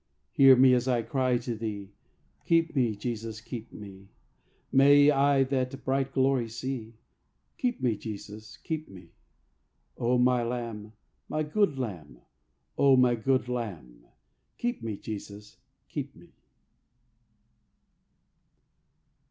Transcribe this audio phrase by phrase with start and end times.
[0.31, 1.91] Hear me as I cry to Thee;
[2.47, 4.07] Keep me, Jesus, keep me;
[4.71, 6.95] May I that bright glory see;
[7.59, 9.11] Keep me, Jesus, keep me.
[9.99, 10.93] O my Lamb,
[11.29, 12.17] my good Lamb,
[12.79, 14.07] O my good Lamb,
[14.57, 16.29] Keep me, Jesus, keep me.